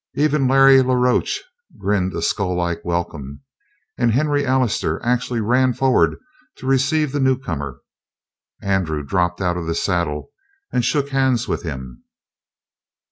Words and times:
Even 0.15 0.47
Larry 0.47 0.81
la 0.81 0.95
Roche 0.95 1.43
grinned 1.77 2.15
a 2.15 2.23
skull 2.23 2.55
like 2.55 2.83
welcome, 2.83 3.41
and 3.99 4.11
Henry 4.11 4.43
Allister 4.47 4.99
actually 5.05 5.41
ran 5.41 5.73
forward 5.73 6.15
to 6.57 6.65
receive 6.65 7.11
the 7.11 7.19
newcomer. 7.19 7.81
Andrew 8.63 9.03
dropped 9.03 9.41
out 9.41 9.57
of 9.57 9.67
the 9.67 9.75
saddle 9.75 10.31
and 10.73 10.83
shook 10.83 11.09
hands 11.09 11.47
with 11.47 11.61
him. 11.61 12.03